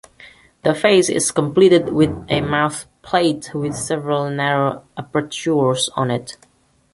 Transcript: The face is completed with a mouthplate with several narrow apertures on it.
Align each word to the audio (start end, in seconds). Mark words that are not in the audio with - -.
The 0.63 0.73
face 0.73 1.09
is 1.09 1.29
completed 1.29 1.93
with 1.93 2.09
a 2.27 2.41
mouthplate 2.41 3.53
with 3.53 3.75
several 3.75 4.31
narrow 4.31 4.83
apertures 4.97 5.91
on 5.95 6.09
it. 6.09 6.37